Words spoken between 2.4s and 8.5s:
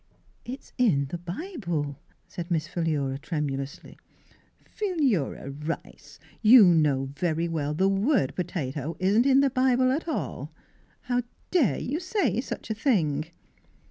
Miss Philura tremulously." Philura Rice! You know very well the word